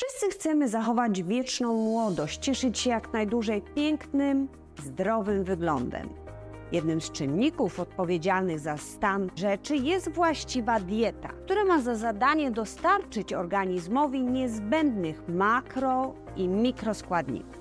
[0.00, 4.48] Wszyscy chcemy zachować wieczną młodość, cieszyć się jak najdłużej pięknym,
[4.84, 6.08] zdrowym wyglądem.
[6.72, 13.32] Jednym z czynników odpowiedzialnych za stan rzeczy jest właściwa dieta, która ma za zadanie dostarczyć
[13.32, 17.60] organizmowi niezbędnych makro i mikroskładników.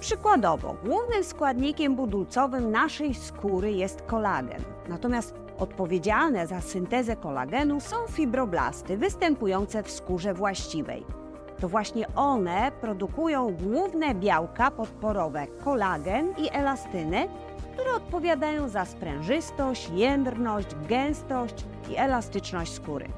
[0.00, 8.96] Przykładowo, głównym składnikiem budulcowym naszej skóry jest kolagen, natomiast odpowiedzialne za syntezę kolagenu są fibroblasty
[8.96, 11.21] występujące w skórze właściwej.
[11.62, 17.26] To właśnie one produkują główne białka podporowe kolagen i elastynę,
[17.72, 21.54] które odpowiadają za sprężystość, jędrność, gęstość
[21.90, 23.08] i elastyczność skóry.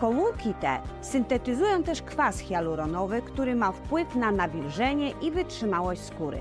[0.00, 6.40] Komórki te syntetyzują też kwas hialuronowy, który ma wpływ na nawilżenie i wytrzymałość skóry.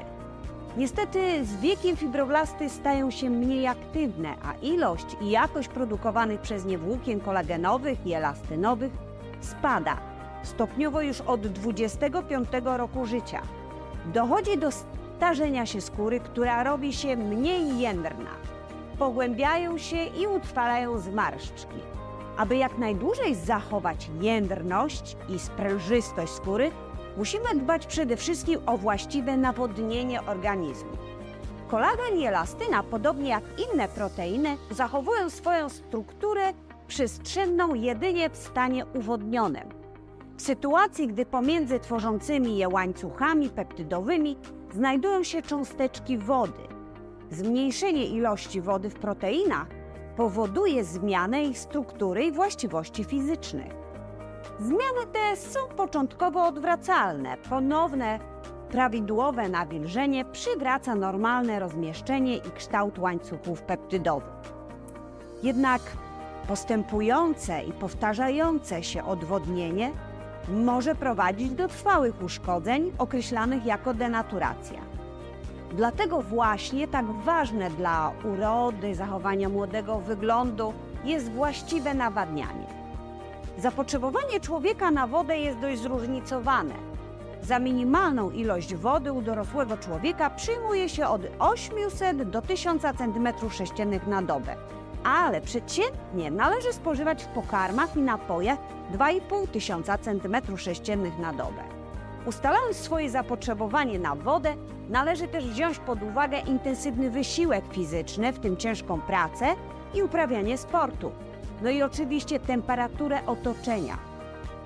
[0.78, 6.78] Niestety z wiekiem fibroblasty stają się mniej aktywne, a ilość i jakość produkowanych przez nie
[6.78, 8.92] włókien kolagenowych i elastynowych
[9.42, 9.98] spada,
[10.48, 13.42] stopniowo już od 25 roku życia.
[14.06, 14.70] Dochodzi do
[15.18, 18.30] starzenia się skóry, która robi się mniej jędrna.
[19.00, 21.78] Pogłębiają się i utrwalają zmarszczki.
[22.38, 26.72] Aby jak najdłużej zachować jędrność i sprężystość skóry,
[27.18, 30.92] musimy dbać przede wszystkim o właściwe nawodnienie organizmu.
[31.68, 36.54] Kolagen i elastyna, podobnie jak inne proteiny, zachowują swoją strukturę
[36.88, 39.87] przestrzenną jedynie w stanie uwodnionym.
[40.38, 44.38] W sytuacji, gdy pomiędzy tworzącymi je łańcuchami peptydowymi
[44.74, 46.62] znajdują się cząsteczki wody,
[47.32, 49.68] zmniejszenie ilości wody w proteinach
[50.18, 53.74] powoduje zmianę ich struktury i właściwości fizycznych.
[54.60, 57.38] Zmiany te są początkowo odwracalne.
[57.50, 58.20] Ponowne,
[58.72, 64.54] prawidłowe nawilżenie przywraca normalne rozmieszczenie i kształt łańcuchów peptydowych.
[65.44, 65.82] Jednak
[66.48, 69.92] postępujące i powtarzające się odwodnienie
[70.48, 74.82] może prowadzić do trwałych uszkodzeń określanych jako denaturacja.
[75.72, 82.68] Dlatego właśnie tak ważne dla urody, zachowania młodego wyglądu jest właściwe nawadnianie.
[83.58, 86.74] Zapotrzebowanie człowieka na wodę jest dość zróżnicowane.
[87.42, 94.22] Za minimalną ilość wody u dorosłego człowieka przyjmuje się od 800 do 1000 cm3 na
[94.22, 94.56] dobę,
[95.08, 98.60] ale przeciętnie należy spożywać w pokarmach i napojach
[98.94, 101.64] 2,5 tysiąca cm3 na dobę.
[102.26, 104.56] Ustalając swoje zapotrzebowanie na wodę,
[104.90, 109.46] należy też wziąć pod uwagę intensywny wysiłek fizyczny, w tym ciężką pracę
[109.94, 111.12] i uprawianie sportu.
[111.62, 113.98] No i oczywiście temperaturę otoczenia.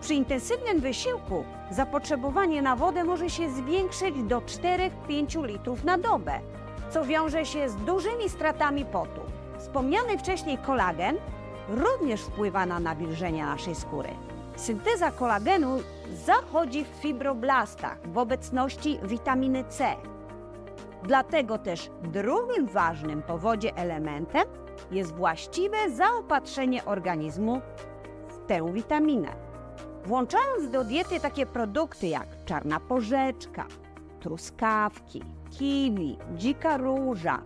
[0.02, 6.40] Przy intensywnym wysiłku zapotrzebowanie na wodę może się zwiększyć do 4-5 litrów na dobę,
[6.90, 9.21] co wiąże się z dużymi stratami potu.
[9.62, 11.18] Wspomniany wcześniej kolagen
[11.70, 14.10] również wpływa na nawilżenie naszej skóry.
[14.56, 15.80] Synteza kolagenu
[16.26, 19.96] zachodzi w fibroblastach w obecności witaminy C.
[21.04, 24.44] Dlatego też drugim ważnym powodzie elementem
[24.92, 27.62] jest właściwe zaopatrzenie organizmu
[28.30, 29.36] w tę witaminę.
[30.06, 33.66] Włączając do diety takie produkty jak czarna porzeczka,
[34.20, 37.42] truskawki, kiwi, dzika róża,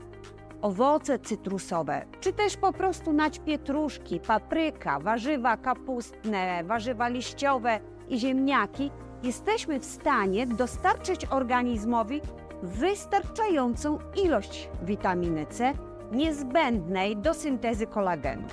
[0.65, 8.91] owoce cytrusowe, czy też po prostu nać pietruszki, papryka, warzywa kapustne, warzywa liściowe i ziemniaki,
[9.23, 12.21] jesteśmy w stanie dostarczyć organizmowi
[12.63, 15.73] wystarczającą ilość witaminy C
[16.11, 18.47] niezbędnej do syntezy kolagenu.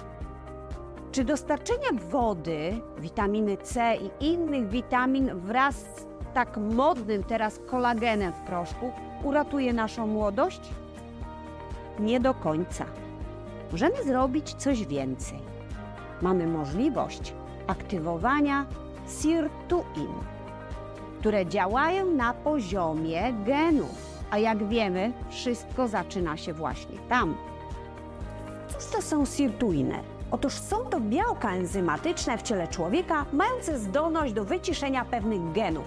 [1.12, 8.40] Czy dostarczenie wody, witaminy C i innych witamin wraz z tak modnym teraz kolagenem w
[8.40, 8.92] proszku
[9.24, 10.81] uratuje naszą młodość?
[11.98, 12.84] Nie do końca.
[13.72, 15.38] Możemy zrobić coś więcej.
[16.22, 17.34] Mamy możliwość
[17.66, 18.66] aktywowania
[19.20, 20.12] sirtuin,
[21.20, 24.12] które działają na poziomie genów.
[24.30, 27.34] A jak wiemy, wszystko zaczyna się właśnie tam.
[28.78, 29.98] Co to są sirtuiny?
[30.30, 35.84] Otóż są to białka enzymatyczne w ciele człowieka, mające zdolność do wyciszenia pewnych genów,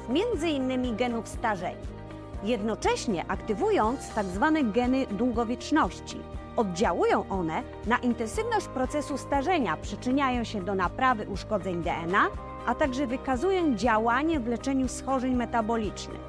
[0.47, 1.94] innymi genów starzenia.
[2.43, 4.52] Jednocześnie aktywując tzw.
[4.53, 6.17] Tak geny długowieczności.
[6.58, 12.28] Oddziałują one na intensywność procesu starzenia, przyczyniają się do naprawy uszkodzeń DNA,
[12.66, 16.22] a także wykazują działanie w leczeniu schorzeń metabolicznych.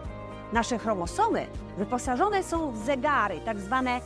[0.53, 1.47] Nasze chromosomy
[1.79, 4.00] wyposażone są w zegary, tak zwane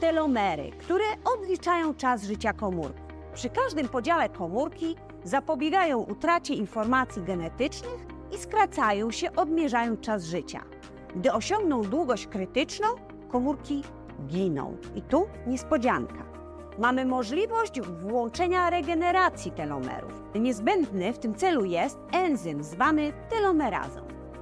[0.00, 3.02] telomery, które odliczają czas życia komórki.
[3.34, 10.60] Przy każdym podziale komórki zapobiegają utracie informacji genetycznych i skracają się, odmierzając czas życia.
[11.14, 12.86] Gdy osiągną długość krytyczną,
[13.28, 13.82] komórki
[14.26, 14.76] giną.
[14.94, 16.24] I tu niespodzianka.
[16.78, 20.22] mamy możliwość włączenia regeneracji telomerów.
[20.34, 24.00] Niezbędny w tym celu jest enzym zwany telomerazą.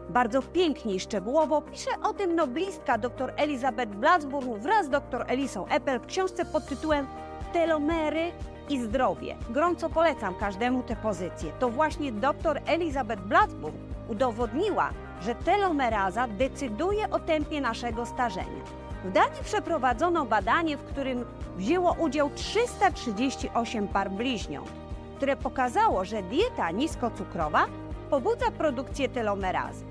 [0.09, 5.67] Bardzo pięknie i szczegółowo pisze o tym noblistka dr Elizabeth Blacksburn wraz z dr Elisą
[5.67, 7.07] Eppel w książce pod tytułem
[7.53, 8.33] Telomery
[8.69, 9.37] i zdrowie.
[9.51, 11.53] Gorąco polecam każdemu tę pozycję.
[11.59, 13.77] To właśnie dr Elizabeth Blacksburn
[14.09, 14.91] udowodniła,
[15.25, 18.63] że telomeraza decyduje o tempie naszego starzenia.
[19.05, 21.25] W Danii przeprowadzono badanie, w którym
[21.57, 24.69] wzięło udział 338 par bliźniąt,
[25.17, 27.67] które pokazało, że dieta niskocukrowa
[28.11, 29.85] pobudza produkcję telomerazy.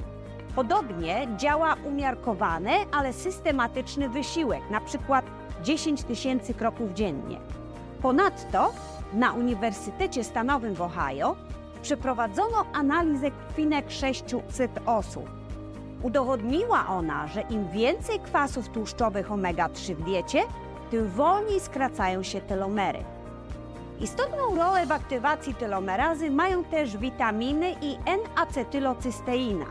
[0.56, 5.26] Podobnie działa umiarkowany, ale systematyczny wysiłek, przykład
[5.64, 7.38] 10 tysięcy kroków dziennie.
[8.02, 8.74] Ponadto
[9.14, 11.36] na Uniwersytecie Stanowym w Ohio
[11.82, 15.30] przeprowadzono analizę krwinek 600 osób.
[16.04, 20.44] Udowodniła ona, że im więcej kwasów tłuszczowych omega-3 w diecie,
[20.92, 23.00] tym wolniej skracają się telomery.
[24.00, 29.66] Istotną rolę w aktywacji telomerazy mają też witaminy i N-acetylocysteina.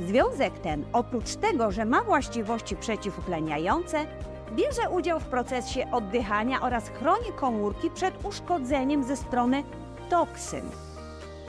[0.00, 4.06] Związek ten, oprócz tego, że ma właściwości przeciwutleniające,
[4.52, 9.62] bierze udział w procesie oddychania oraz chroni komórki przed uszkodzeniem ze strony
[10.10, 10.62] toksyn.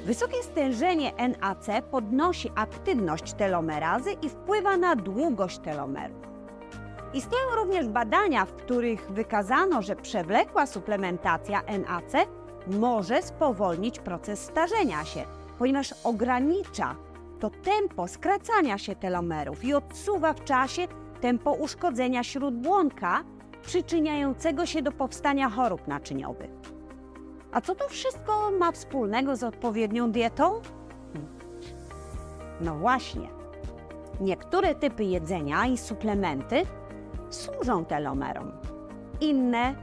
[0.06, 6.18] Wysokie stężenie NAC podnosi aktywność telomerazy i wpływa na długość telomerów.
[7.14, 12.28] Istnieją również badania, w których wykazano, że przewlekła suplementacja NAC
[12.68, 15.24] może spowolnić proces starzenia się,
[15.60, 16.96] ponieważ ogranicza
[17.40, 20.88] to tempo skracania się telomerów i odsuwa w czasie
[21.22, 23.24] tempo uszkodzenia śródbłonka,
[23.62, 26.73] przyczyniającego się do powstania chorób naczyniowych.
[27.54, 30.62] A co to wszystko ma wspólnego z odpowiednią dietą?
[32.62, 33.28] No właśnie.
[34.22, 36.66] Niektóre typy jedzenia i suplementy
[37.30, 38.52] służą telomerom,
[39.22, 39.76] inne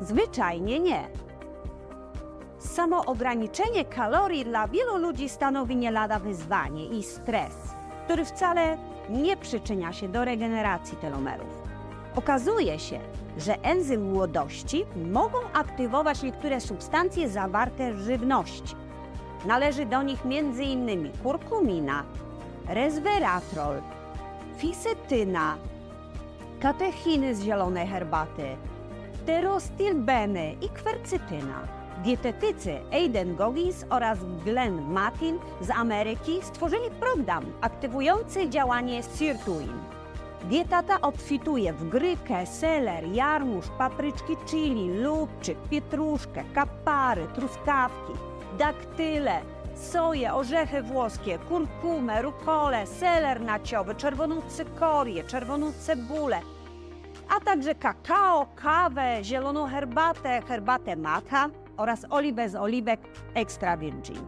[0.00, 1.08] zwyczajnie nie.
[2.58, 7.54] Samo ograniczenie kalorii dla wielu ludzi stanowi nie lada wyzwanie i stres,
[8.04, 8.78] który wcale
[9.10, 11.63] nie przyczynia się do regeneracji telomerów.
[12.16, 13.00] Okazuje się,
[13.38, 18.76] że enzym młodości mogą aktywować niektóre substancje zawarte w żywności.
[19.46, 21.12] Należy do nich m.in.
[21.22, 22.04] kurkumina,
[22.68, 23.82] resveratrol,
[24.58, 25.56] fisetyna,
[26.60, 28.56] katechiny z zielonej herbaty,
[29.22, 31.68] pterostilbeny i kwercytyna.
[32.04, 39.93] Dietetycy Aiden Goggins oraz Glenn Matin z Ameryki stworzyli program aktywujący działanie sirtuin.
[40.48, 48.12] Dieta ta obfituje w grykę, seler, jarmuż, papryczki chili, lubczyk, pietruszkę, kapary, truskawki,
[48.58, 49.40] daktyle,
[49.74, 56.40] soję, orzechy włoskie, kurkumę, rukolę, seler naciowy, czerwoną cykorię, czerwoną cebulę,
[57.36, 63.00] a także kakao, kawę, zieloną herbatę, herbatę matcha oraz oliwę z oliwek
[63.34, 64.26] extra virgin.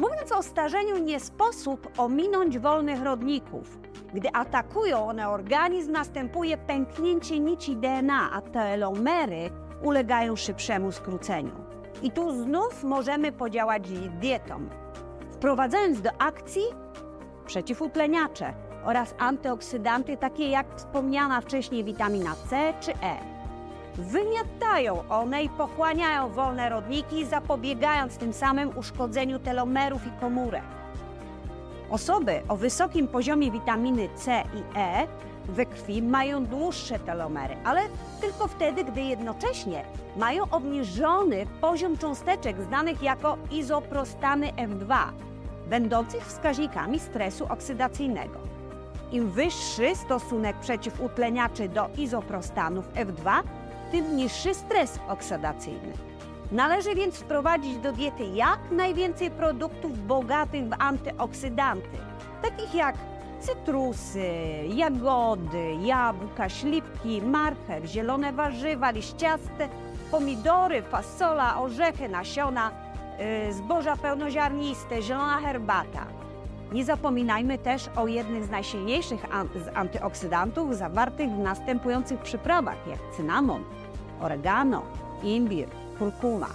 [0.00, 3.78] Mówiąc o starzeniu, nie sposób ominąć wolnych rodników.
[4.14, 9.50] Gdy atakują one organizm, następuje pęknięcie nici DNA, a telomery
[9.82, 11.52] ulegają szybszemu skróceniu.
[12.02, 13.90] I tu znów możemy podziałać
[14.20, 14.68] dietą,
[15.32, 16.62] wprowadzając do akcji
[17.46, 23.16] przeciwutleniacze oraz antyoksydanty takie jak wspomniana wcześniej witamina C czy E.
[23.94, 30.83] Wymiatają one i pochłaniają wolne rodniki, zapobiegając tym samym uszkodzeniu telomerów i komórek.
[31.90, 35.06] Osoby o wysokim poziomie witaminy C i E
[35.48, 37.80] we krwi mają dłuższe telomery, ale
[38.20, 39.84] tylko wtedy, gdy jednocześnie
[40.16, 44.96] mają obniżony poziom cząsteczek znanych jako izoprostany F2,
[45.68, 48.38] będących wskaźnikami stresu oksydacyjnego.
[49.12, 53.42] Im wyższy stosunek przeciwutleniaczy do izoprostanów F2,
[53.92, 55.92] tym niższy stres oksydacyjny.
[56.52, 61.98] Należy więc wprowadzić do diety jak najwięcej produktów bogatych w antyoksydanty,
[62.42, 62.96] takich jak
[63.40, 64.30] cytrusy,
[64.68, 69.68] jagody, jabłka, śliwki, marchew, zielone warzywa, liściaste,
[70.10, 72.70] pomidory, fasola, orzechy, nasiona,
[73.46, 76.06] yy, zboża pełnoziarniste, zielona herbata.
[76.72, 79.26] Nie zapominajmy też o jednych z najsilniejszych
[79.74, 83.64] antyoksydantów zawartych w następujących przyprawach, jak cynamon,
[84.20, 84.82] oregano,
[85.22, 86.48] imbir, kurkuma.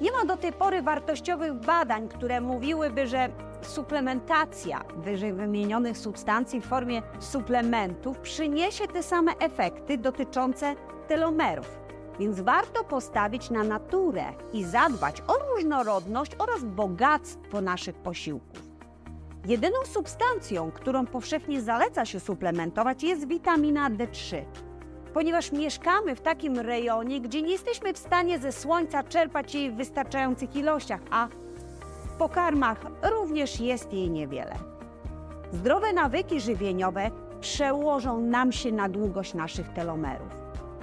[0.00, 3.28] Nie ma do tej pory wartościowych badań, które mówiłyby, że
[3.62, 10.74] suplementacja wyżej wymienionych substancji w formie suplementów przyniesie te same efekty dotyczące
[11.08, 11.78] telomerów.
[12.18, 18.62] Więc warto postawić na naturę i zadbać o różnorodność oraz bogactwo naszych posiłków.
[19.46, 24.42] Jedyną substancją, którą powszechnie zaleca się suplementować, jest witamina D3.
[25.14, 29.76] Ponieważ mieszkamy w takim rejonie, gdzie nie jesteśmy w stanie ze słońca czerpać jej w
[29.76, 31.28] wystarczających ilościach, a
[32.04, 34.54] w pokarmach również jest jej niewiele.
[35.52, 40.28] Zdrowe nawyki żywieniowe przełożą nam się na długość naszych telomerów.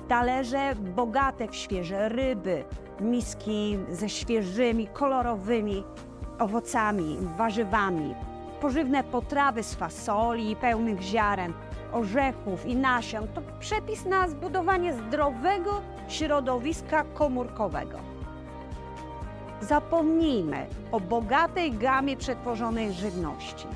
[0.07, 2.63] Talerze bogate w świeże ryby,
[2.99, 5.83] miski ze świeżymi, kolorowymi
[6.39, 8.15] owocami, warzywami,
[8.61, 11.53] pożywne potrawy z fasoli pełnych ziaren,
[11.91, 17.97] orzechów i nasion to przepis na zbudowanie zdrowego środowiska komórkowego.
[19.61, 23.67] Zapomnijmy o bogatej gamie przetworzonej żywności.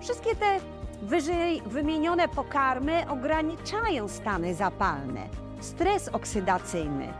[0.00, 0.60] Wszystkie te
[1.02, 5.28] wyżej wymienione pokarmy ograniczają stany zapalne,
[5.60, 7.12] stres oksydacyjny,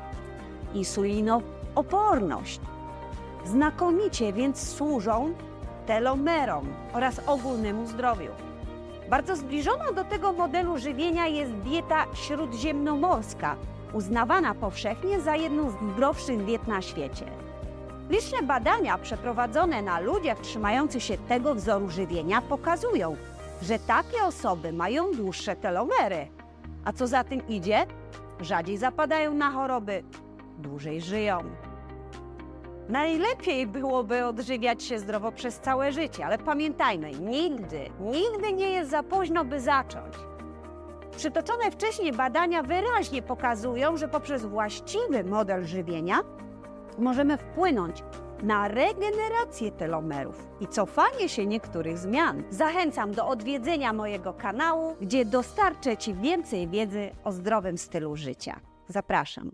[0.75, 2.60] insulinooporność.
[3.44, 5.34] Znakomicie więc służą
[5.87, 8.50] telomerom oraz ogólnemu zdrowiu.
[9.11, 13.57] Bardzo zbliżona do tego modelu żywienia jest dieta śródziemnomorska,
[13.93, 17.26] uznawana powszechnie za jedną z zdrowszych diet na świecie.
[18.11, 23.17] Liczne badania przeprowadzone na ludziach trzymających się tego wzoru żywienia pokazują,
[23.62, 26.29] że takie osoby mają dłuższe telomery.
[26.85, 27.87] A co za tym idzie?
[28.40, 30.02] Rzadziej zapadają na choroby,
[30.59, 31.40] dłużej żyją.
[32.90, 39.02] Najlepiej byłoby odżywiać się zdrowo przez całe życie, ale pamiętajmy, nigdy, nigdy nie jest za
[39.02, 40.14] późno, by zacząć.
[41.16, 46.20] Przytoczone wcześniej badania wyraźnie pokazują, że poprzez właściwy model żywienia
[46.99, 48.04] możemy wpłynąć
[48.42, 52.42] na regenerację telomerów i cofanie się niektórych zmian.
[52.50, 58.61] Zachęcam do odwiedzenia mojego kanału, gdzie dostarczę Ci więcej wiedzy o zdrowym stylu życia.
[58.88, 59.50] Zapraszam.